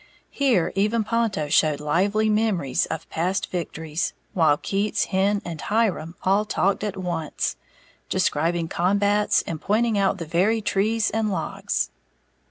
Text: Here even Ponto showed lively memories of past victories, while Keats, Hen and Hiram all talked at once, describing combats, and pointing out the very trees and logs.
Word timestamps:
Here 0.31 0.71
even 0.73 1.03
Ponto 1.03 1.47
showed 1.47 1.79
lively 1.79 2.27
memories 2.27 2.87
of 2.87 3.07
past 3.11 3.51
victories, 3.51 4.13
while 4.33 4.57
Keats, 4.57 5.03
Hen 5.05 5.43
and 5.45 5.61
Hiram 5.61 6.15
all 6.23 6.43
talked 6.43 6.83
at 6.83 6.97
once, 6.97 7.55
describing 8.09 8.67
combats, 8.67 9.43
and 9.45 9.61
pointing 9.61 9.99
out 9.99 10.17
the 10.17 10.25
very 10.25 10.59
trees 10.59 11.11
and 11.11 11.29
logs. 11.29 11.91